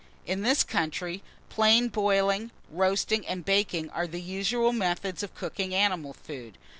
[0.25, 6.13] IN THIS COUNTRY, plain boiling, roasting, and baking are the usual methods of cooking animal
[6.13, 6.57] food.